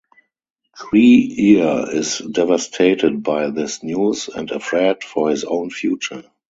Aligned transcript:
Tree-ear 0.75 1.85
is 1.91 2.17
devastated 2.27 3.21
by 3.21 3.51
this 3.51 3.83
news 3.83 4.29
and 4.29 4.49
afraid 4.49 5.03
for 5.03 5.29
his 5.29 5.43
own 5.43 5.69
future. 5.69 6.23